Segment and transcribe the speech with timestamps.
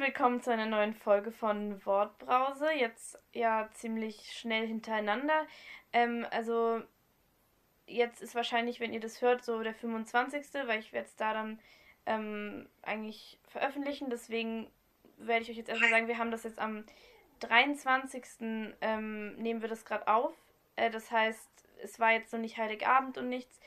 [0.00, 2.72] willkommen zu einer neuen Folge von Wortbrause.
[2.72, 5.46] Jetzt ja ziemlich schnell hintereinander.
[5.92, 6.80] Ähm, also
[7.86, 11.34] jetzt ist wahrscheinlich, wenn ihr das hört, so der 25., weil ich werde es da
[11.34, 11.60] dann
[12.06, 14.08] ähm, eigentlich veröffentlichen.
[14.08, 14.70] Deswegen
[15.18, 16.84] werde ich euch jetzt erstmal sagen, wir haben das jetzt am
[17.40, 18.24] 23.
[18.80, 20.32] Ähm, nehmen wir das gerade auf.
[20.76, 21.50] Äh, das heißt,
[21.82, 23.60] es war jetzt noch nicht Heiligabend und nichts.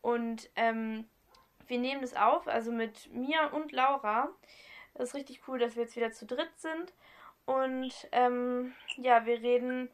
[0.00, 1.04] Und ähm,
[1.66, 4.30] wir nehmen das auf, also mit mir und Laura.
[4.94, 6.92] Das ist richtig cool, dass wir jetzt wieder zu dritt sind.
[7.46, 9.90] Und ähm, ja, wir reden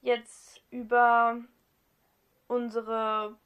[0.00, 1.38] jetzt über
[2.46, 3.36] unsere,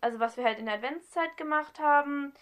[0.00, 2.32] also was wir halt in der Adventszeit gemacht haben.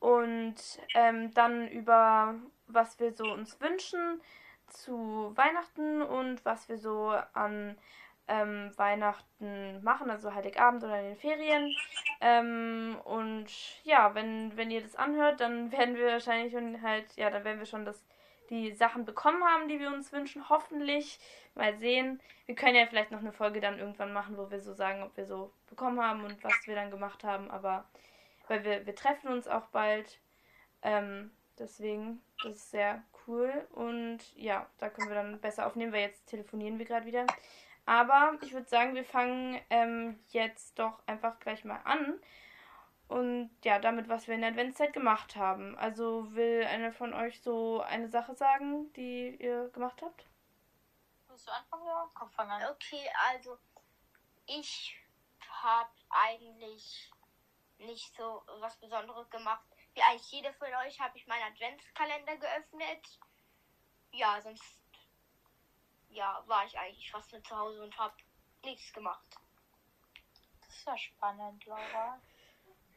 [0.00, 0.56] Und
[0.94, 2.34] ähm, dann über
[2.66, 4.20] was wir so uns wünschen
[4.66, 7.76] zu Weihnachten und was wir so an
[8.28, 11.74] ähm, Weihnachten machen, also Heiligabend oder in den Ferien.
[12.20, 13.46] Ähm, und
[13.84, 17.58] ja, wenn, wenn ihr das anhört, dann werden wir wahrscheinlich schon halt, ja, dann werden
[17.58, 18.04] wir schon das,
[18.50, 20.48] die Sachen bekommen haben, die wir uns wünschen.
[20.48, 21.18] Hoffentlich.
[21.54, 22.20] Mal sehen.
[22.46, 25.14] Wir können ja vielleicht noch eine Folge dann irgendwann machen, wo wir so sagen, ob
[25.18, 27.50] wir so bekommen haben und was wir dann gemacht haben.
[27.50, 27.84] Aber
[28.48, 30.18] weil wir, wir treffen uns auch bald.
[30.82, 33.66] Ähm, deswegen, das ist sehr cool.
[33.70, 37.26] Und ja, da können wir dann besser aufnehmen, weil jetzt telefonieren wir gerade wieder.
[37.84, 42.20] Aber ich würde sagen, wir fangen ähm, jetzt doch einfach gleich mal an.
[43.08, 45.76] Und ja, damit, was wir in der Adventszeit gemacht haben.
[45.76, 50.26] Also will einer von euch so eine Sache sagen, die ihr gemacht habt?
[51.28, 52.08] Willst du anfangen, ja?
[52.14, 52.62] Komm, fang an.
[52.70, 53.58] Okay, also
[54.46, 54.96] ich
[55.48, 57.10] habe eigentlich
[57.78, 59.64] nicht so was Besonderes gemacht.
[59.94, 63.18] Wie eigentlich jede von euch habe ich meinen Adventskalender geöffnet.
[64.12, 64.81] Ja, sonst
[66.12, 68.14] ja, war ich eigentlich fast nur zu Hause und habe
[68.64, 69.26] nichts gemacht.
[70.60, 72.20] Das ist ja spannend, Laura.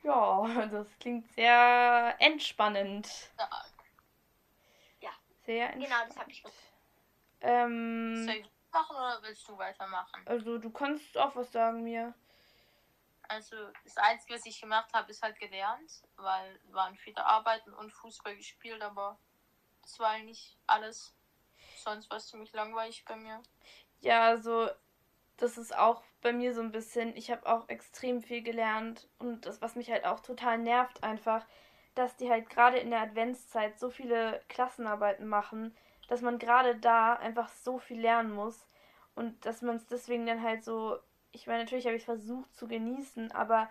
[0.03, 3.31] Ja, das klingt sehr entspannend.
[5.01, 5.11] Ja.
[5.45, 5.85] Sehr entspannend.
[5.85, 6.57] Genau, das habe ich gemacht.
[7.41, 10.27] Ähm, Soll ich machen oder willst du weitermachen?
[10.27, 12.13] also du kannst auch was sagen mir.
[13.27, 17.73] Also das Einzige, was ich gemacht habe, ist halt gelernt, weil wir waren viele Arbeiten
[17.73, 19.17] und Fußball gespielt, aber
[19.81, 21.14] das war eigentlich alles.
[21.85, 23.41] Sonst war es ziemlich langweilig bei mir.
[24.01, 24.69] Ja, also
[25.37, 29.45] das ist auch bei mir so ein bisschen, ich habe auch extrem viel gelernt und
[29.45, 31.45] das, was mich halt auch total nervt einfach,
[31.93, 35.75] dass die halt gerade in der Adventszeit so viele Klassenarbeiten machen,
[36.07, 38.67] dass man gerade da einfach so viel lernen muss
[39.13, 40.97] und dass man es deswegen dann halt so,
[41.31, 43.69] ich meine, natürlich habe ich versucht zu genießen, aber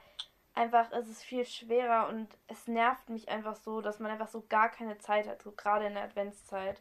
[0.55, 4.45] einfach ist es viel schwerer und es nervt mich einfach so, dass man einfach so
[4.49, 6.81] gar keine Zeit hat, so gerade in der Adventszeit.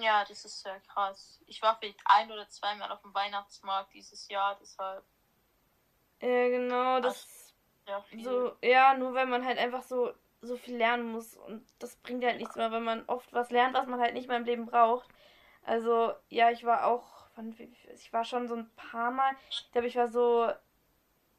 [0.00, 1.40] Ja, das ist sehr krass.
[1.46, 5.04] Ich war vielleicht ein oder zweimal auf dem Weihnachtsmarkt dieses Jahr, deshalb
[6.20, 7.54] Ja, genau, das
[7.86, 11.96] ja so, ja, nur weil man halt einfach so, so viel lernen muss und das
[11.96, 14.44] bringt halt nichts mehr, wenn man oft was lernt, was man halt nicht mehr im
[14.44, 15.08] Leben braucht.
[15.64, 17.28] Also, ja, ich war auch,
[17.94, 20.50] ich war schon so ein paar Mal, ich glaube, ich war so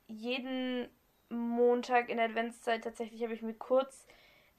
[0.08, 0.90] jeden
[1.30, 4.08] Montag in der Adventszeit tatsächlich, habe ich mir kurz,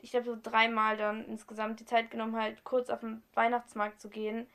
[0.03, 4.09] ich glaube, so dreimal dann insgesamt die Zeit genommen, halt kurz auf den Weihnachtsmarkt zu
[4.09, 4.49] gehen.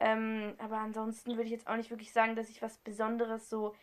[0.00, 3.74] Ähm, aber ansonsten würde ich jetzt auch nicht wirklich sagen, dass ich was Besonderes so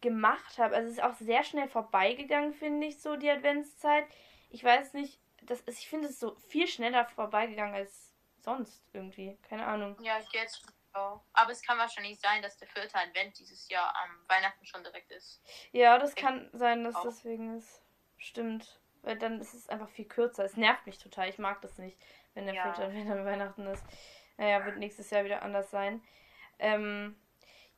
[0.00, 0.74] gemacht habe.
[0.74, 4.04] Also es ist auch sehr schnell vorbeigegangen, finde ich, so die Adventszeit.
[4.50, 9.38] Ich weiß nicht, das ist, ich finde es so viel schneller vorbeigegangen als sonst irgendwie.
[9.48, 9.96] Keine Ahnung.
[10.00, 10.62] Ja, jetzt
[10.92, 11.22] auch.
[11.32, 15.10] Aber es kann wahrscheinlich sein, dass der vierte Advent dieses Jahr am Weihnachten schon direkt
[15.12, 15.40] ist.
[15.72, 17.04] Ja, das kann sein, dass auch.
[17.04, 17.82] deswegen ist.
[18.18, 18.81] Stimmt.
[19.02, 20.44] Weil dann ist es einfach viel kürzer.
[20.44, 21.28] Es nervt mich total.
[21.28, 21.98] Ich mag das nicht,
[22.34, 22.64] wenn der Ja.
[22.72, 23.84] Advent an Weihnachten ist.
[24.38, 26.02] Naja, wird nächstes Jahr wieder anders sein.
[26.58, 27.16] Ähm,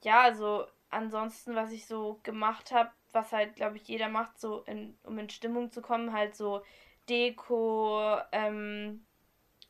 [0.03, 4.63] ja, also ansonsten, was ich so gemacht habe, was halt, glaube ich, jeder macht, so
[4.65, 6.63] in, um in Stimmung zu kommen, halt so
[7.09, 9.05] Deko, ähm,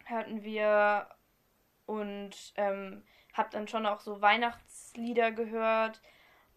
[0.07, 1.09] hatten wir
[1.87, 6.01] und ähm, hab dann schon auch so Weihnachtslieder gehört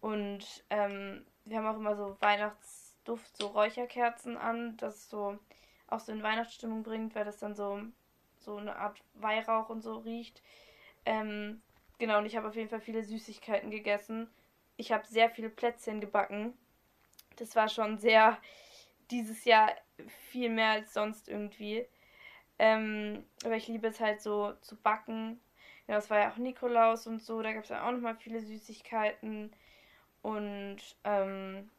[0.00, 2.16] und ähm, wir haben auch immer so
[3.08, 5.38] Weihnachtsduft, so Räucherkerzen an, das so
[5.88, 7.80] auch so in Weihnachtsstimmung bringt, weil das dann so
[8.36, 10.42] so eine Art Weihrauch und so riecht.
[11.04, 11.60] Ähm,
[11.98, 14.28] genau, und ich habe auf jeden Fall viele Süßigkeiten gegessen.
[14.76, 16.56] Ich habe sehr viele Plätzchen gebacken.
[17.36, 18.38] Das war schon sehr
[19.10, 19.72] dieses Jahr
[20.30, 21.86] viel mehr als sonst irgendwie.
[22.58, 25.40] Ähm, aber ich liebe es halt so zu backen.
[25.88, 27.42] Ja, das war ja auch Nikolaus und so.
[27.42, 29.52] Da gab es ja auch nochmal viele Süßigkeiten.
[30.22, 31.70] Und ähm,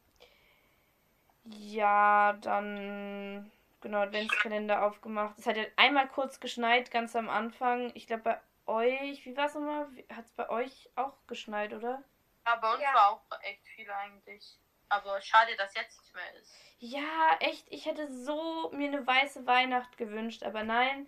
[1.46, 3.52] ja, dann
[3.82, 5.38] genau Adventskalender aufgemacht.
[5.38, 7.92] Es hat ja einmal kurz geschneit, ganz am Anfang.
[7.96, 9.88] Ich glaube bei euch, wie war es nochmal?
[10.14, 12.04] Hat es bei euch auch geschneit, oder?
[12.46, 12.94] Ja, bei uns Ja.
[12.94, 14.58] war auch echt viel eigentlich.
[14.90, 16.56] Aber schade, dass jetzt nicht mehr ist.
[16.80, 21.08] Ja, echt, ich hätte so mir eine weiße Weihnacht gewünscht, aber nein,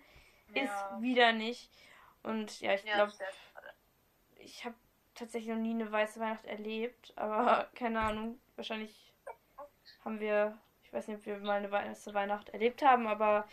[0.54, 0.62] Ja.
[0.62, 1.70] ist wieder nicht.
[2.22, 3.12] Und ja, ich glaube,
[4.36, 4.76] ich habe
[5.14, 9.11] tatsächlich noch nie eine weiße Weihnacht erlebt, aber keine Ahnung, wahrscheinlich
[10.04, 13.46] haben wir, ich weiß nicht, ob wir mal eine weiße Weihnacht erlebt haben, aber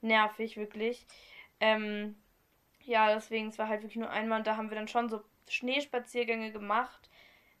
[0.00, 1.06] nervig wirklich.
[1.60, 2.16] Ähm,
[2.84, 5.22] ja, deswegen, es war halt wirklich nur einmal und da haben wir dann schon so
[5.48, 7.10] Schneespaziergänge gemacht,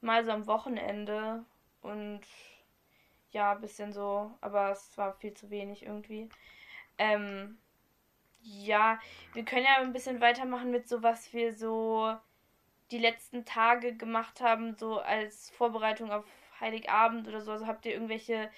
[0.00, 1.44] mal so am Wochenende
[1.82, 2.22] und
[3.30, 6.28] ja, ein bisschen so, aber es war viel zu wenig irgendwie.
[6.96, 7.58] Ähm,
[8.40, 8.98] ja,
[9.34, 12.16] wir können ja ein bisschen weitermachen mit so, was wir so
[12.90, 16.24] die letzten Tage gemacht haben, so als Vorbereitung auf
[16.60, 17.52] Heiligabend oder so.
[17.52, 18.50] Also habt ihr irgendwelche,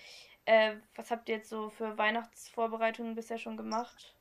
[0.45, 4.17] äh, was habt ihr jetzt so für Weihnachtsvorbereitungen bisher schon gemacht?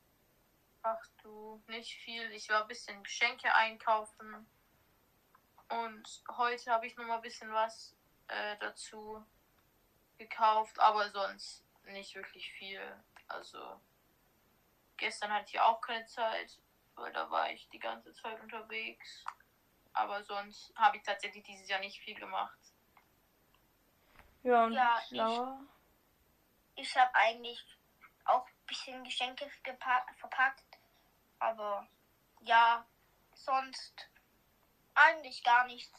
[0.82, 2.32] Ach du, nicht viel.
[2.32, 4.48] Ich war ein bisschen Geschenke einkaufen.
[5.70, 7.96] Und heute habe ich noch mal ein bisschen was
[8.28, 9.24] äh, dazu
[10.18, 12.82] gekauft, aber sonst nicht wirklich viel.
[13.28, 13.80] Also
[14.98, 16.60] gestern hatte ich auch keine Zeit,
[16.96, 19.24] weil da war ich die ganze Zeit unterwegs.
[19.94, 22.59] Aber sonst habe ich tatsächlich dieses Jahr nicht viel gemacht.
[24.44, 25.60] Ja, und Ja, Laura?
[26.76, 27.66] Ich habe eigentlich
[28.26, 29.50] auch ein bisschen Geschenke
[30.18, 30.64] verpackt.
[31.40, 31.88] Aber
[32.42, 32.86] ja,
[33.36, 34.10] sonst
[34.96, 35.92] eigentlich gar nichts.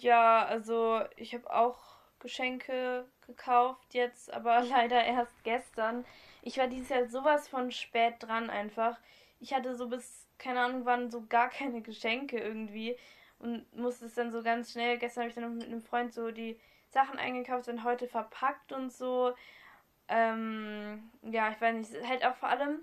[0.00, 1.78] Ja, also ich habe auch
[2.18, 6.04] Geschenke gekauft jetzt, aber leider erst gestern.
[6.42, 8.98] Ich war dieses Jahr sowas von spät dran einfach.
[9.40, 12.98] Ich hatte so bis, keine Ahnung wann, so gar keine Geschenke irgendwie
[13.38, 14.98] und musste es dann so ganz schnell.
[14.98, 18.72] Gestern habe ich dann noch mit einem Freund so die Sachen eingekauft und heute verpackt
[18.72, 19.34] und so.
[20.08, 22.80] Ähm, ja, ich weiß nicht, halt auch vor allem,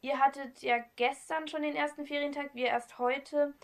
[0.00, 3.54] ihr hattet ja gestern schon den ersten Ferientag, wir erst heute.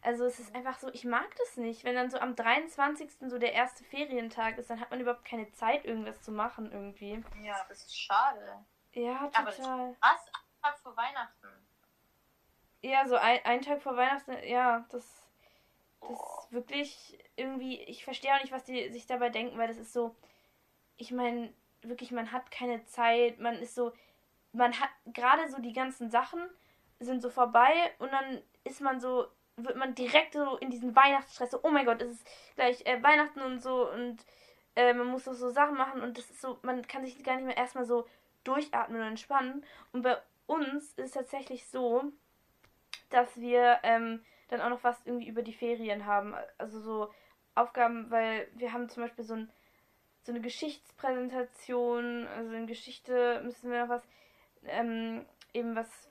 [0.00, 1.84] Also es ist einfach so, ich mag das nicht.
[1.84, 3.10] Wenn dann so am 23.
[3.28, 7.22] so der erste Ferientag ist, dann hat man überhaupt keine Zeit, irgendwas zu machen irgendwie.
[7.42, 8.64] Ja, das ist schade.
[8.94, 9.96] Ja, total.
[10.00, 10.26] Was?
[10.62, 11.48] Tag vor Weihnachten.
[12.82, 15.04] Ja, so ein, ein Tag vor Weihnachten, ja, das,
[16.08, 19.78] das ist wirklich irgendwie, ich verstehe auch nicht, was die sich dabei denken, weil das
[19.78, 20.14] ist so,
[20.96, 21.52] ich meine,
[21.82, 23.92] wirklich, man hat keine Zeit, man ist so,
[24.52, 26.40] man hat gerade so die ganzen Sachen
[27.00, 29.26] sind so vorbei und dann ist man so,
[29.56, 33.02] wird man direkt so in diesen Weihnachtsstress, so, oh mein Gott, es ist gleich äh,
[33.02, 34.24] Weihnachten und so und
[34.76, 37.36] äh, man muss doch so Sachen machen und das ist so, man kann sich gar
[37.36, 38.06] nicht mehr erstmal so
[38.44, 39.64] durchatmen und entspannen.
[39.92, 42.04] Und bei uns ist es tatsächlich so,
[43.10, 46.34] dass wir ähm, dann auch noch was irgendwie über die Ferien haben.
[46.58, 47.10] Also so
[47.54, 49.50] Aufgaben, weil wir haben zum Beispiel so, ein,
[50.22, 54.02] so eine Geschichtspräsentation, also in Geschichte müssen wir noch was,
[54.64, 56.10] ähm, eben was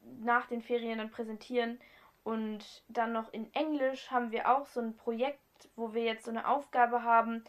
[0.00, 1.78] nach den Ferien dann präsentieren.
[2.24, 5.40] Und dann noch in Englisch haben wir auch so ein Projekt,
[5.76, 7.44] wo wir jetzt so eine Aufgabe haben,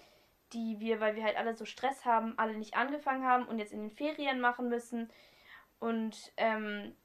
[0.51, 3.74] die wir, weil wir halt alle so Stress haben, alle nicht angefangen haben und jetzt
[3.74, 5.10] in den Ferien machen müssen.
[5.80, 6.95] Und ähm,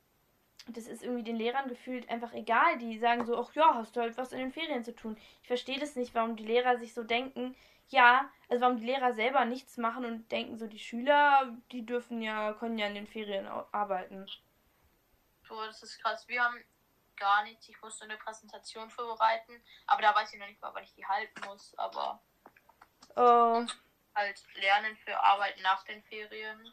[0.77, 2.79] das ist irgendwie den Lehrern gefühlt einfach egal.
[2.79, 5.17] Die sagen so, ach ja, hast du halt was in den Ferien zu tun.
[5.43, 7.57] Ich verstehe das nicht, warum die Lehrer sich so denken,
[7.89, 12.21] ja, also warum die Lehrer selber nichts machen und denken so, die Schüler, die dürfen
[12.21, 14.27] ja, können ja in den Ferien arbeiten.
[15.49, 16.29] So, das ist krass.
[16.29, 16.63] Wir haben
[17.17, 17.69] gar nichts.
[17.69, 19.63] Ich musste eine Präsentation vorbereiten.
[19.87, 21.77] Aber da weiß ich noch nicht mal, wann ich die halten muss.
[21.79, 22.21] Aber
[23.17, 23.67] Oh,
[24.15, 26.73] halt lernen für Arbeit nach den Ferien.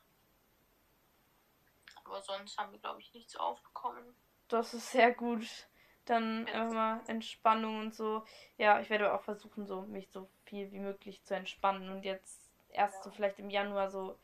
[2.06, 4.16] Aber sonst haben wir, glaube ich, nichts aufbekommen.
[4.47, 5.68] das ist sehr gut.
[6.06, 8.24] Dann einfach mal Entspannung und so.
[8.57, 12.52] Ja, ich werde auch versuchen, so mich so viel wie möglich zu entspannen und jetzt
[12.69, 14.18] erst so vielleicht im Januar so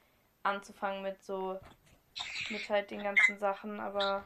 [0.43, 1.59] anzufangen mit so
[2.49, 4.23] mit halt den ganzen Sachen, aber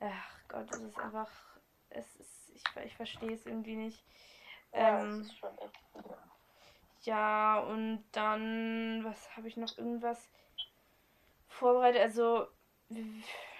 [0.00, 1.30] ach Gott, es ist einfach
[1.90, 4.04] es ist ich, ich verstehe es irgendwie nicht.
[4.72, 5.28] Ähm,
[7.02, 10.30] ja, und dann, was habe ich noch irgendwas
[11.48, 12.00] vorbereitet?
[12.02, 12.46] Also,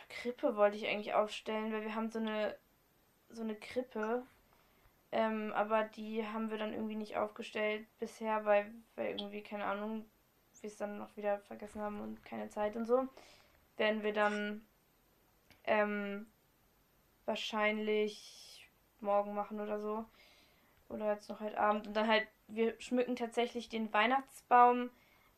[0.08, 2.56] Krippe wollte ich eigentlich aufstellen, weil wir haben so eine,
[3.30, 4.24] so eine Krippe.
[5.12, 10.04] Ähm, aber die haben wir dann irgendwie nicht aufgestellt bisher, weil, weil irgendwie, keine Ahnung,
[10.60, 13.08] wir es dann noch wieder vergessen haben und keine Zeit und so.
[13.76, 14.64] Werden wir dann
[15.64, 16.26] ähm,
[17.24, 18.68] wahrscheinlich
[19.00, 20.04] morgen machen oder so.
[20.88, 21.86] Oder jetzt noch heute Abend.
[21.86, 24.90] Und dann halt, wir schmücken tatsächlich den Weihnachtsbaum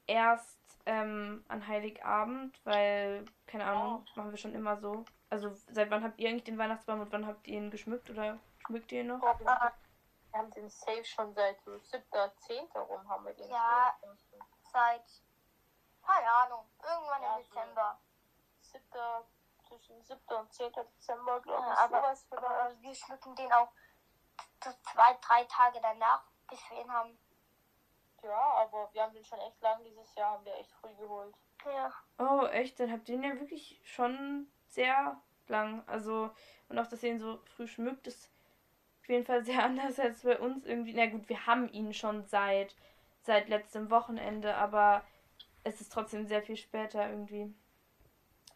[0.07, 5.05] erst ähm, an Heiligabend, weil, keine Ahnung, machen wir schon immer so.
[5.31, 8.39] Also seit wann habt ihr eigentlich den Weihnachtsbaum und wann habt ihr ihn geschmückt oder
[8.67, 9.23] schmückt ihr ihn noch?
[9.23, 12.03] Wir haben den Safe schon seit so 7.
[12.39, 12.67] 10.
[12.75, 13.49] rum haben wir den.
[13.51, 13.95] Ja.
[14.03, 14.41] schon.
[14.73, 15.05] Seit,
[16.07, 17.49] keine Ahnung, irgendwann Ja, im so.
[17.51, 18.01] Dezember.
[18.63, 18.83] 7.
[19.69, 20.21] zwischen 7.
[20.39, 20.73] und 10.
[20.73, 21.79] Dezember, glaube Ja, ich.
[21.79, 22.45] aber, sowas vielleicht.
[22.47, 23.71] aber wir schmücken den auch
[24.65, 27.19] so zwei, drei Tage danach, bis wir ihn haben.
[28.23, 31.35] Ja, aber wir haben den schon echt lang dieses Jahr, haben wir echt früh geholt.
[31.65, 31.93] Ja.
[32.19, 32.79] Oh, echt?
[32.79, 35.87] Dann habt ihr ihn ja wirklich schon sehr lang.
[35.89, 36.31] Also,
[36.69, 38.31] und auch, dass ihr ihn so früh schmückt, ist
[39.01, 40.95] auf jeden Fall sehr anders als bei uns irgendwie.
[40.95, 42.77] Na gut, wir haben ihn schon seit,
[43.23, 45.05] seit letztem Wochenende, aber
[45.65, 47.55] es ist trotzdem sehr viel später irgendwie.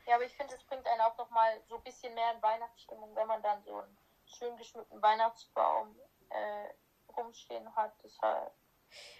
[0.07, 3.15] Ja, aber ich finde, es bringt einen auch nochmal so ein bisschen mehr in Weihnachtsstimmung,
[3.17, 5.99] wenn man dann so einen schön geschmückten Weihnachtsbaum
[6.31, 7.93] äh, rumstehen hat.
[8.05, 8.53] Deshalb.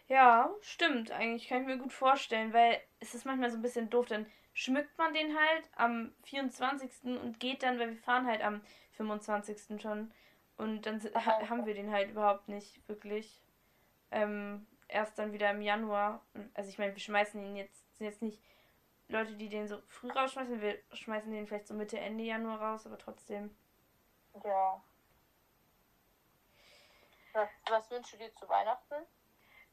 [0.09, 1.11] Ja, stimmt.
[1.11, 4.07] Eigentlich kann ich mir gut vorstellen, weil es ist manchmal so ein bisschen doof.
[4.07, 6.91] Dann schmückt man den halt am 24.
[7.05, 9.81] und geht dann, weil wir fahren halt am 25.
[9.81, 10.13] schon.
[10.57, 13.43] Und dann ha haben wir den halt überhaupt nicht wirklich.
[14.11, 16.25] Ähm, erst dann wieder im Januar.
[16.55, 18.41] Also ich meine, wir schmeißen ihn jetzt, sind jetzt nicht
[19.09, 20.61] Leute, die den so früh rausschmeißen.
[20.61, 23.55] Wir schmeißen den vielleicht so Mitte, Ende Januar raus, aber trotzdem.
[24.45, 24.83] Ja.
[27.33, 29.07] Was, was wünschst du dir zu Weihnachten?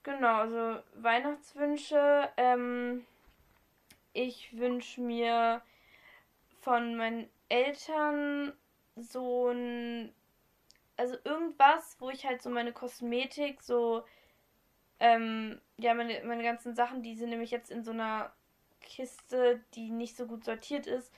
[0.03, 2.29] Genau, also Weihnachtswünsche.
[2.37, 3.05] Ähm,
[4.11, 5.61] ich wünsche mir
[6.61, 8.53] von meinen Eltern
[8.95, 10.13] so ein.
[10.97, 14.03] Also irgendwas, wo ich halt so meine Kosmetik, so.
[14.99, 18.31] Ähm, ja, meine, meine ganzen Sachen, die sind nämlich jetzt in so einer
[18.81, 21.11] Kiste, die nicht so gut sortiert ist.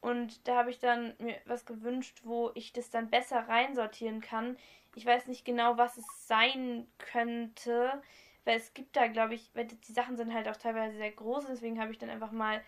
[0.00, 4.56] Und da habe ich dann mir was gewünscht, wo ich das dann besser reinsortieren kann.
[4.94, 8.02] Ich weiß nicht genau, was es sein könnte,
[8.44, 11.46] weil es gibt da, glaube ich, weil die Sachen sind halt auch teilweise sehr groß,
[11.46, 12.62] deswegen habe ich dann einfach mal,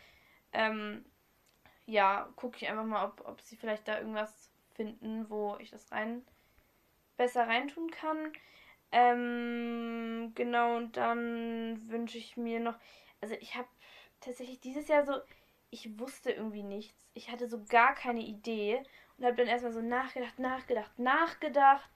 [0.52, 1.04] ähm,
[1.86, 5.90] ja, gucke ich einfach mal, ob, ob sie vielleicht da irgendwas finden, wo ich das
[5.92, 6.24] rein
[7.16, 8.32] besser reintun kann.
[8.90, 12.76] Ähm, genau, und dann wünsche ich mir noch,
[13.20, 13.68] also ich habe
[14.20, 15.14] tatsächlich dieses Jahr so,
[15.70, 17.08] ich wusste irgendwie nichts.
[17.14, 18.82] Ich hatte so gar keine Idee
[19.16, 21.90] und habe dann erstmal so nachgedacht, nachgedacht, nachgedacht.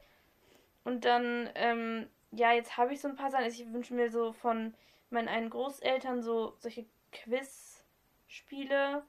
[0.85, 3.45] Und dann, ähm, ja, jetzt habe ich so ein paar Sachen.
[3.45, 4.75] Also ich wünsche mir so von
[5.11, 9.05] meinen einen Großeltern so solche Quiz-Spiele.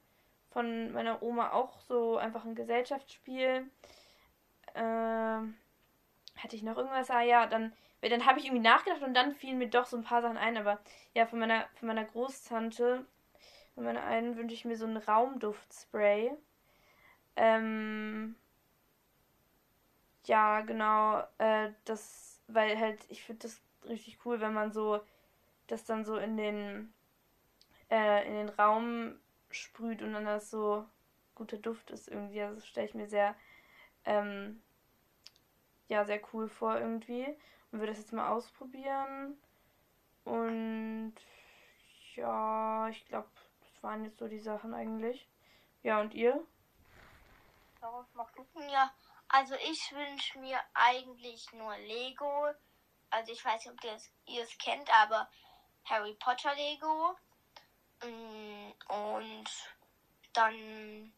[0.50, 3.70] Von meiner Oma auch so einfach ein Gesellschaftsspiel.
[4.74, 5.56] Ähm,
[6.36, 7.10] hatte ich noch irgendwas?
[7.10, 10.04] Ah ja, dann, dann habe ich irgendwie nachgedacht und dann fielen mir doch so ein
[10.04, 10.56] paar Sachen ein.
[10.56, 10.80] Aber
[11.14, 13.04] ja, von meiner, von meiner Großtante
[13.78, 16.32] von meiner einen wünsche ich mir so ein Raumduftspray.
[17.36, 18.34] Ähm,
[20.24, 21.22] ja, genau.
[21.38, 25.00] Äh, das, weil halt, ich finde das richtig cool, wenn man so
[25.68, 26.92] das dann so in den
[27.90, 29.18] äh, in den Raum
[29.50, 30.86] sprüht und dann das so
[31.34, 32.42] guter Duft ist irgendwie.
[32.42, 33.36] Also stelle ich mir sehr
[34.04, 34.62] ähm,
[35.88, 37.26] ja sehr cool vor irgendwie
[37.70, 39.38] und würde das jetzt mal ausprobieren
[40.24, 41.14] und
[42.14, 43.28] ja, ich glaube
[43.82, 45.28] waren jetzt so die Sachen eigentlich.
[45.82, 46.44] Ja, und ihr?
[48.70, 48.90] Ja,
[49.28, 52.52] also ich wünsche mir eigentlich nur Lego.
[53.10, 55.28] Also ich weiß nicht, ob ihr es kennt, aber
[55.84, 57.16] Harry Potter Lego.
[58.02, 59.50] Mm, und
[60.32, 61.12] dann,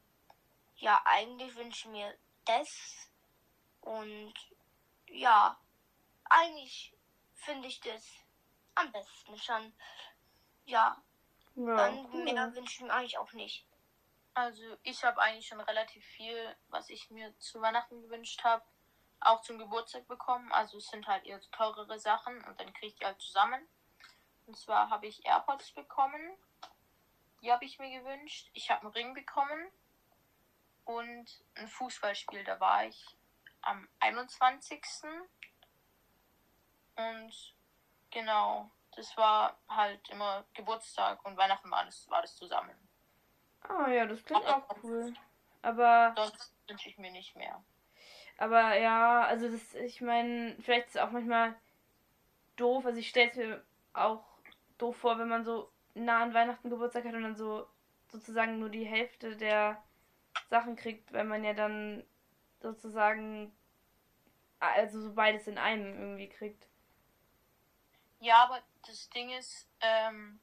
[0.76, 3.08] ja, eigentlich wünsche ich mir das.
[3.80, 4.34] Und
[5.08, 5.58] ja,
[6.24, 6.92] eigentlich
[7.34, 8.04] finde ich das
[8.74, 9.72] am besten schon.
[10.64, 11.02] Ja,
[11.54, 12.24] ja, Dann cool.
[12.24, 13.66] mehr wünsche ich mir eigentlich auch nicht.
[14.34, 18.64] Also ich habe eigentlich schon relativ viel, was ich mir zu Weihnachten gewünscht habe,
[19.20, 20.50] auch zum Geburtstag bekommen.
[20.52, 23.68] Also es sind halt eher teurere Sachen und dann kriege ich die halt zusammen.
[24.46, 26.36] Und zwar habe ich AirPods bekommen.
[27.42, 28.48] Die habe ich mir gewünscht.
[28.52, 29.70] Ich habe einen Ring bekommen.
[30.84, 33.16] Und ein Fußballspiel, da war ich
[33.62, 34.82] am 21.
[36.96, 37.54] Und
[38.10, 42.89] genau, das war halt immer Geburtstag und Weihnachten war das, war das zusammen.
[43.62, 45.12] Ah ja, das klingt aber auch cool.
[45.62, 46.14] Aber.
[46.16, 47.62] Sonst wünsche ich mir nicht mehr.
[48.38, 51.54] Aber ja, also das, ich meine, vielleicht ist es auch manchmal
[52.56, 52.86] doof.
[52.86, 54.24] Also ich stelle es mir auch
[54.78, 57.66] doof vor, wenn man so nah an Weihnachten Geburtstag hat und dann so
[58.08, 59.82] sozusagen nur die Hälfte der
[60.48, 62.04] Sachen kriegt, weil man ja dann
[62.60, 63.52] sozusagen
[64.58, 66.66] also so beides in einem irgendwie kriegt.
[68.20, 70.38] Ja, aber das Ding ist, ähm,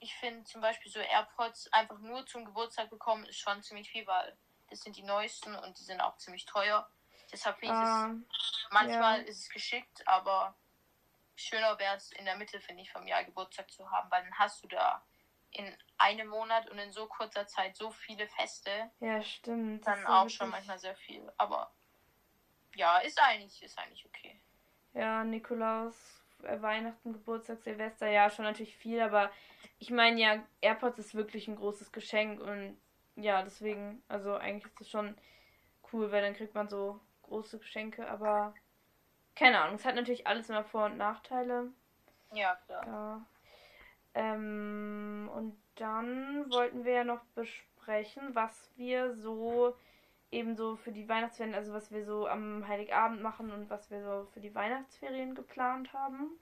[0.00, 4.06] ich finde zum Beispiel so AirPods einfach nur zum Geburtstag bekommen, ist schon ziemlich viel,
[4.06, 4.36] weil
[4.70, 6.88] das sind die neuesten und die sind auch ziemlich teuer.
[7.32, 9.26] Deshalb finde ich uh, es, manchmal ja.
[9.26, 10.56] ist es geschickt, aber
[11.36, 14.38] schöner wäre es in der Mitte, finde ich, vom Jahr Geburtstag zu haben, weil dann
[14.38, 15.04] hast du da
[15.52, 18.90] in einem Monat und in so kurzer Zeit so viele Feste.
[19.00, 19.86] Ja, stimmt.
[19.86, 21.30] Dann auch schon manchmal sehr viel.
[21.36, 21.72] Aber
[22.74, 24.40] ja, ist eigentlich, ist eigentlich okay.
[24.92, 29.30] Ja, Nikolaus Weihnachten, Geburtstag, Silvester, ja, schon natürlich viel, aber
[29.78, 32.76] ich meine ja, AirPods ist wirklich ein großes Geschenk und
[33.16, 35.16] ja, deswegen, also eigentlich ist es schon
[35.92, 38.54] cool, weil dann kriegt man so große Geschenke, aber
[39.34, 41.72] keine Ahnung, es hat natürlich alles immer Vor- und Nachteile.
[42.32, 42.86] Ja, klar.
[42.86, 43.26] Ja.
[44.14, 49.74] Ähm, und dann wollten wir ja noch besprechen, was wir so
[50.30, 54.28] ebenso für die Weihnachtsferien, also was wir so am Heiligabend machen und was wir so
[54.32, 56.38] für die Weihnachtsferien geplant haben.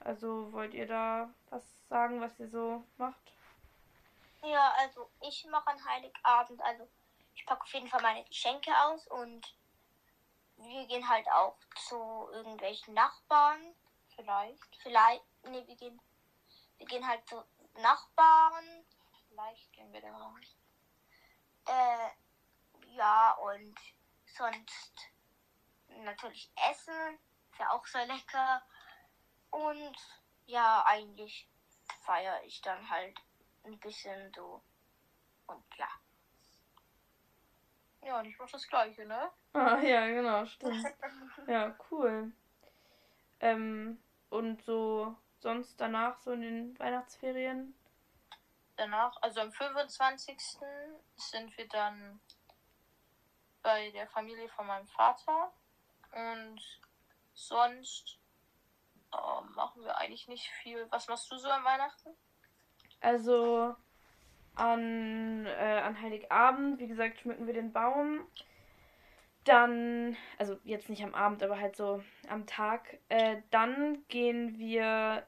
[0.00, 3.20] Also wollt ihr da was sagen, was ihr so macht?
[4.42, 6.88] Ja, also ich mache an Heiligabend, also
[7.34, 9.54] ich packe auf jeden Fall meine Geschenke aus und
[10.56, 11.56] wir gehen halt auch
[11.88, 13.60] zu irgendwelchen Nachbarn.
[14.14, 14.76] Vielleicht.
[14.82, 16.00] Vielleicht, nee, wir gehen,
[16.78, 17.42] wir gehen halt zu
[17.80, 18.84] Nachbarn.
[19.28, 20.40] Vielleicht gehen wir da mal.
[21.66, 22.10] Äh,
[22.96, 23.78] ja, und
[24.26, 25.10] sonst
[26.04, 27.18] natürlich Essen.
[27.52, 28.62] Ist ja auch sehr lecker.
[29.50, 29.96] Und
[30.46, 31.48] ja, eigentlich
[32.04, 33.18] feiere ich dann halt
[33.64, 34.62] ein bisschen so.
[35.46, 35.88] Und ja.
[38.02, 39.30] Ja, und ich mach das gleiche, ne?
[39.52, 40.86] Ah, ja, genau, stimmt.
[41.48, 42.32] Ja, cool.
[43.40, 47.74] Ähm, und so sonst danach, so in den Weihnachtsferien?
[48.76, 50.38] Danach, also am 25.
[51.16, 52.20] sind wir dann
[53.62, 55.52] bei der Familie von meinem Vater.
[56.12, 56.60] Und
[57.34, 58.18] sonst
[59.12, 60.86] äh, machen wir eigentlich nicht viel.
[60.90, 62.10] Was machst du so an Weihnachten?
[63.00, 63.74] Also
[64.54, 68.26] an, äh, an Heiligabend, wie gesagt, schmücken wir den Baum.
[69.44, 72.98] Dann, also jetzt nicht am Abend, aber halt so am Tag.
[73.08, 75.26] Äh, dann gehen wir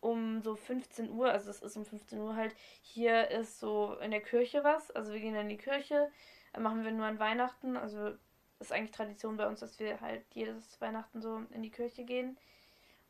[0.00, 4.10] um so 15 Uhr, also es ist um 15 Uhr halt, hier ist so in
[4.10, 4.90] der Kirche was.
[4.90, 6.10] Also wir gehen dann in die Kirche,
[6.58, 7.76] machen wir nur an Weihnachten.
[7.76, 8.14] Also
[8.60, 12.38] ist eigentlich Tradition bei uns, dass wir halt jedes Weihnachten so in die Kirche gehen.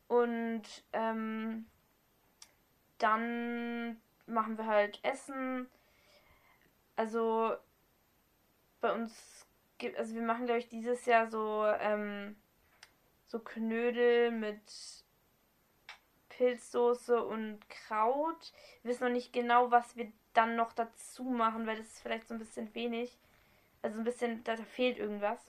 [0.07, 1.65] Und ähm,
[2.97, 5.67] dann machen wir halt Essen.
[6.95, 7.55] Also
[8.81, 9.47] bei uns
[9.77, 12.35] gibt, also wir machen glaube ich dieses Jahr so ähm,
[13.25, 14.61] so Knödel mit
[16.29, 18.53] Pilzsoße und Kraut.
[18.81, 22.27] Wir wissen noch nicht genau, was wir dann noch dazu machen, weil das ist vielleicht
[22.27, 23.17] so ein bisschen wenig.
[23.85, 25.39] Also ein bisschen, da fehlt irgendwas.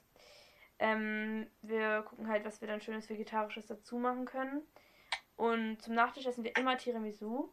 [0.79, 4.61] Ähm, wir gucken halt, was wir dann schönes Vegetarisches dazu machen können.
[5.37, 7.51] Und zum Nachtisch essen wir immer Tiramisu.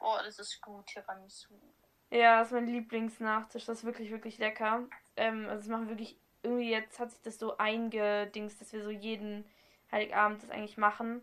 [0.00, 1.52] Oh, das ist gut, Tiramisu.
[2.08, 3.66] Ja, das ist mein Lieblingsnachtisch.
[3.66, 4.88] Das ist wirklich, wirklich lecker.
[5.14, 8.82] Ähm, also das machen wir wirklich, irgendwie jetzt hat sich das so eingedingst, dass wir
[8.82, 9.44] so jeden
[9.92, 11.20] Heiligabend das eigentlich machen.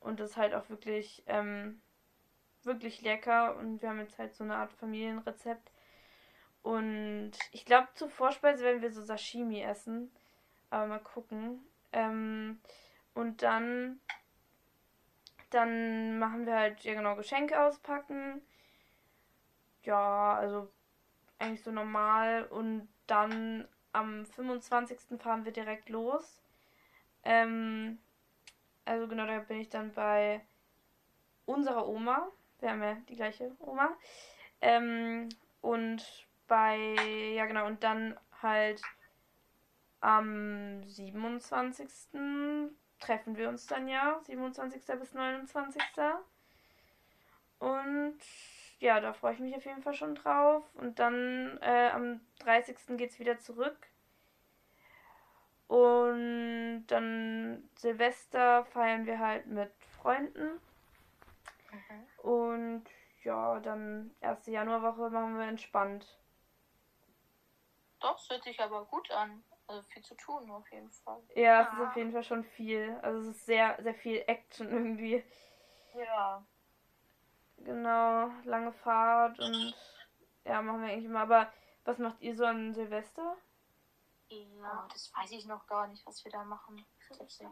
[0.00, 1.82] Und das ist halt auch wirklich, ähm,
[2.62, 3.56] wirklich lecker.
[3.56, 5.70] Und wir haben jetzt halt so eine Art Familienrezept.
[6.62, 10.10] Und ich glaube, zur Vorspeise werden wir so Sashimi essen.
[10.70, 11.64] Aber mal gucken.
[11.92, 12.60] Ähm,
[13.14, 14.00] und dann
[15.50, 18.40] dann machen wir halt, ja genau, Geschenke auspacken.
[19.82, 20.70] Ja, also
[21.38, 22.44] eigentlich so normal.
[22.44, 25.20] Und dann am 25.
[25.20, 26.40] fahren wir direkt los.
[27.24, 27.98] Ähm,
[28.84, 30.40] also genau, da bin ich dann bei
[31.46, 32.28] unserer Oma.
[32.60, 33.90] Wir haben ja die gleiche Oma.
[34.60, 35.28] Ähm,
[35.60, 36.96] und bei,
[37.36, 38.82] ja genau, und dann halt
[40.00, 41.88] am 27
[42.98, 44.82] treffen wir uns dann ja, 27.
[44.98, 45.80] bis 29.
[47.60, 48.18] Und
[48.80, 50.64] ja, da freue ich mich auf jeden Fall schon drauf.
[50.74, 52.76] Und dann äh, am 30.
[52.96, 53.86] geht es wieder zurück.
[55.68, 60.58] Und dann Silvester feiern wir halt mit Freunden.
[61.70, 62.28] Mhm.
[62.28, 62.84] Und
[63.22, 66.18] ja, dann erste Januarwoche machen wir entspannt.
[68.00, 69.44] Doch, es hört sich aber gut an.
[69.66, 71.22] Also viel zu tun auf jeden Fall.
[71.36, 72.98] Ja, es ist auf jeden Fall schon viel.
[73.02, 75.24] Also es ist sehr, sehr viel Action irgendwie.
[75.94, 76.44] Ja.
[77.58, 79.74] Genau, lange Fahrt und
[80.44, 81.20] ja, machen wir eigentlich immer.
[81.20, 81.52] Aber
[81.84, 83.36] was macht ihr so an Silvester?
[84.28, 86.84] Ja, das weiß ich noch gar nicht, was wir da machen.
[87.06, 87.48] Tatsächlich.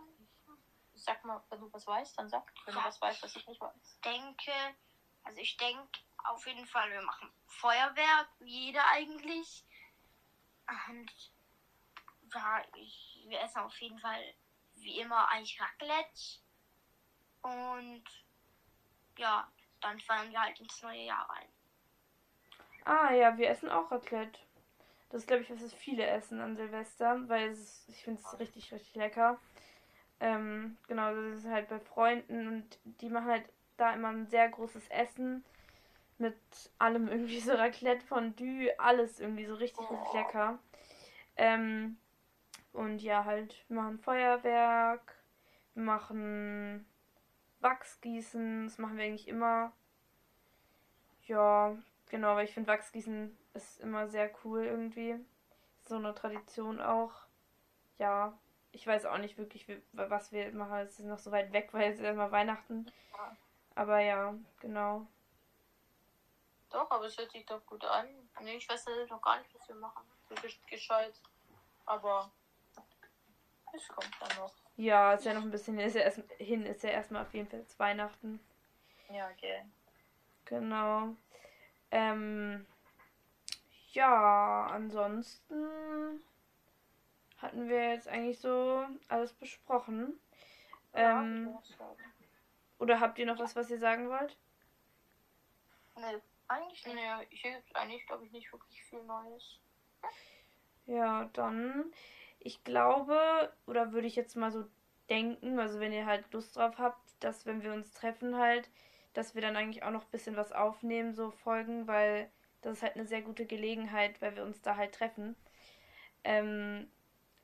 [0.94, 2.52] Sag mal, wenn du was weißt, dann sag.
[2.64, 3.74] Wenn du was weißt, was ich nicht weiß.
[3.82, 4.52] Ich denke,
[5.24, 5.88] also ich denke
[6.24, 9.64] auf jeden Fall, wir machen Feuerwerk, wie jeder eigentlich.
[10.88, 11.10] Und
[12.34, 14.22] ja, ich, wir essen auf jeden Fall
[14.74, 16.40] wie immer eigentlich Raclette.
[17.42, 18.04] Und
[19.16, 19.50] ja,
[19.80, 21.48] dann fallen wir halt ins neue Jahr rein.
[22.84, 24.38] Ah ja, wir essen auch Raclette.
[25.10, 28.72] Das glaube ich, was es viele essen an Silvester, weil ist, ich finde es richtig,
[28.72, 29.40] richtig lecker.
[30.20, 34.48] Ähm, genau, das ist halt bei Freunden und die machen halt da immer ein sehr
[34.48, 35.44] großes Essen
[36.18, 36.36] mit
[36.78, 40.58] allem irgendwie so Raclette, Fondue, alles irgendwie so richtig, richtig lecker.
[41.36, 41.98] Ähm,
[42.72, 45.14] und ja, halt, wir machen Feuerwerk,
[45.74, 46.86] wir machen
[47.60, 49.72] Wachsgießen, das machen wir eigentlich immer.
[51.26, 51.76] Ja,
[52.10, 55.16] genau, weil ich finde Wachsgießen ist immer sehr cool irgendwie.
[55.84, 57.12] So eine Tradition auch.
[57.98, 58.38] Ja,
[58.72, 60.78] ich weiß auch nicht wirklich, was wir machen.
[60.78, 62.86] Es ist noch so weit weg, weil es ist erstmal Weihnachten.
[63.74, 65.06] Aber ja, genau.
[66.70, 68.06] Doch, aber es hört sich doch gut an.
[68.40, 70.02] Nee, ich weiß halt noch gar nicht, was wir machen.
[70.28, 71.14] So gesch- gescheit.
[71.86, 72.30] Aber
[73.72, 74.52] es kommt dann noch.
[74.76, 75.86] Ja, ist ja noch ein bisschen hin.
[75.86, 78.38] Ist ja erst, hin ist ja erstmal auf jeden Fall jetzt Weihnachten.
[79.08, 79.64] Ja, gell.
[80.44, 81.14] Genau.
[81.90, 82.66] Ähm,
[83.92, 86.22] ja, ansonsten
[87.38, 90.20] hatten wir jetzt eigentlich so alles besprochen.
[90.94, 92.14] Ja, Ähm, sagen.
[92.78, 94.36] oder habt ihr noch was, was ihr sagen wollt?
[95.96, 96.96] Nö, eigentlich nicht.
[96.96, 99.60] Nee, hier gibt es eigentlich, glaube ich, nicht wirklich viel Neues.
[100.86, 101.92] Ja, dann,
[102.38, 104.64] ich glaube, oder würde ich jetzt mal so
[105.10, 108.70] denken, also wenn ihr halt Lust drauf habt, dass wenn wir uns treffen halt,
[109.14, 112.30] dass wir dann eigentlich auch noch ein bisschen was aufnehmen, so Folgen, weil
[112.62, 115.36] das ist halt eine sehr gute Gelegenheit, weil wir uns da halt treffen.
[116.24, 116.90] Ähm,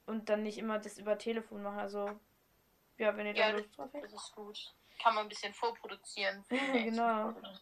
[0.06, 1.78] und dann nicht immer das über Telefon machen.
[1.78, 2.20] Also,
[2.98, 4.04] ja, wenn ihr da Ja, Lust drauf habt.
[4.04, 4.74] Das ist gut.
[5.02, 6.44] Kann man ein bisschen vorproduzieren.
[6.50, 7.32] genau.
[7.32, 7.60] Folge.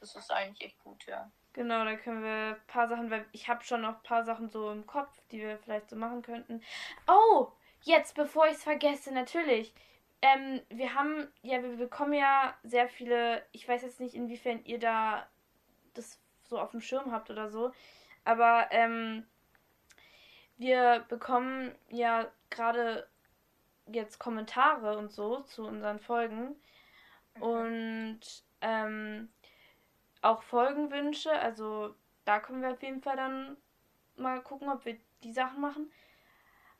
[0.00, 1.30] Das ist eigentlich echt gut, ja.
[1.52, 4.48] Genau, da können wir ein paar Sachen, weil ich habe schon noch ein paar Sachen
[4.48, 6.62] so im Kopf, die wir vielleicht so machen könnten.
[7.08, 7.48] Oh,
[7.82, 9.74] jetzt, bevor ich es vergesse, natürlich.
[10.20, 14.78] Ähm, wir haben, ja, wir bekommen ja sehr viele, ich weiß jetzt nicht, inwiefern ihr
[14.78, 15.28] da
[15.94, 17.72] das so auf dem Schirm habt oder so,
[18.24, 19.26] aber ähm,
[20.56, 23.08] wir bekommen ja gerade
[23.86, 26.56] jetzt Kommentare und so zu unseren Folgen
[27.38, 28.20] und
[28.60, 29.28] ähm,
[30.22, 31.32] auch Folgenwünsche.
[31.32, 33.56] Also da können wir auf jeden Fall dann
[34.16, 35.90] mal gucken, ob wir die Sachen machen.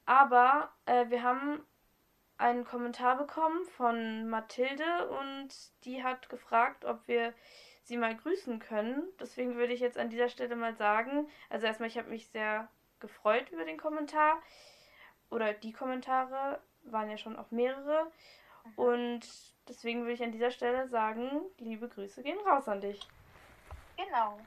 [0.07, 1.65] Aber äh, wir haben
[2.39, 5.49] einen Kommentar bekommen von Mathilde und
[5.85, 7.35] die hat gefragt, ob wir
[7.83, 9.03] sie mal grüßen können.
[9.21, 12.69] Deswegen würde ich jetzt an dieser Stelle mal sagen, also erstmal, ich habe mich sehr
[13.01, 14.41] gefreut über den Kommentar.
[15.31, 18.11] Oder die Kommentare waren ja schon auch mehrere.
[18.77, 19.21] Und
[19.69, 23.01] deswegen würde ich an dieser Stelle sagen, liebe Grüße gehen raus an dich.
[23.99, 24.39] Genau.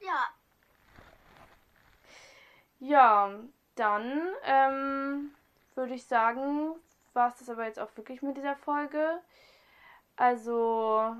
[0.00, 0.28] Ja,
[2.86, 3.30] Ja,
[3.76, 5.34] dann ähm,
[5.74, 6.74] würde ich sagen,
[7.14, 9.22] war es das aber jetzt auch wirklich mit dieser Folge.
[10.16, 11.16] Also,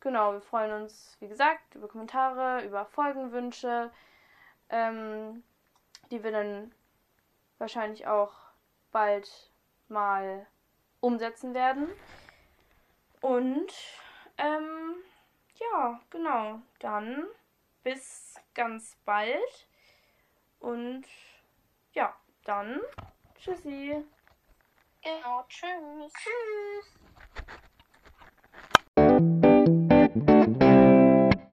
[0.00, 3.90] genau, wir freuen uns, wie gesagt, über Kommentare, über Folgenwünsche,
[4.68, 5.42] ähm,
[6.10, 6.74] die wir dann
[7.56, 8.34] wahrscheinlich auch
[8.90, 9.50] bald
[9.88, 10.46] mal
[11.00, 11.88] umsetzen werden.
[13.22, 13.72] Und,
[14.36, 14.96] ähm,
[15.62, 17.26] ja, genau, dann
[17.82, 19.68] bis ganz bald.
[20.60, 21.04] Und
[21.92, 22.80] ja, dann
[23.38, 24.04] tschüssi.
[25.02, 25.44] Genau.
[25.48, 26.12] Tschüss.
[26.12, 26.98] tschüss.